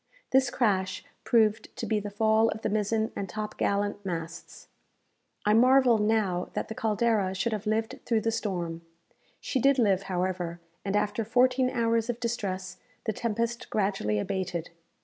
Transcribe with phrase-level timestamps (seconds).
[0.31, 4.67] This crash proved to be the fall of the mizen and top gallant masts.
[5.45, 8.81] I marvel now that the "Caldera" should have lived through the storm.
[9.39, 14.71] She did live, however, and after fourteen hours of distress, the tempest gradually abated.